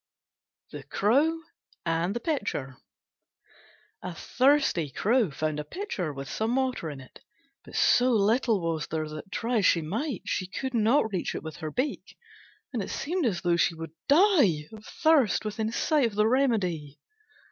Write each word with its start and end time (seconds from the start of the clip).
THE 0.71 0.81
CROW 0.81 1.39
AND 1.85 2.15
THE 2.15 2.19
PITCHER 2.19 2.75
A 4.01 4.15
thirsty 4.15 4.89
Crow 4.89 5.29
found 5.29 5.59
a 5.59 5.63
Pitcher 5.63 6.11
with 6.11 6.27
some 6.27 6.55
water 6.55 6.89
in 6.89 6.99
it, 6.99 7.19
but 7.63 7.75
so 7.75 8.09
little 8.09 8.61
was 8.61 8.87
there 8.87 9.07
that, 9.07 9.31
try 9.31 9.57
as 9.59 9.65
she 9.67 9.83
might, 9.83 10.23
she 10.25 10.47
could 10.47 10.73
not 10.73 11.11
reach 11.13 11.35
it 11.35 11.43
with 11.43 11.57
her 11.57 11.69
beak, 11.69 12.17
and 12.73 12.81
it 12.81 12.89
seemed 12.89 13.27
as 13.27 13.41
though 13.41 13.57
she 13.57 13.75
would 13.75 13.91
die 14.07 14.67
of 14.73 14.83
thirst 14.85 15.45
within 15.45 15.71
sight 15.71 16.07
of 16.07 16.15
the 16.15 16.25
remedy. 16.27 16.99